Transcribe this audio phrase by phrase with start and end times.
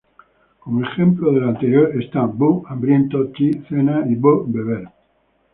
[0.57, 4.19] Como ejemplo de lo anterior están: 飢, ‘hambriento’; 飧, ‘cena’; 飲,
[4.51, 4.89] ‘beber’.